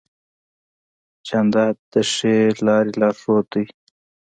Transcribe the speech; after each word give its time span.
جانداد 1.27 1.75
د 1.91 1.93
ښې 2.11 2.37
لارې 2.65 2.91
لارښود 2.99 3.45
دی. 3.53 3.65